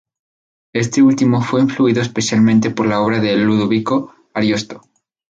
[0.73, 4.81] Este último fue influido especialmente por la obra de Ludovico Ariosto.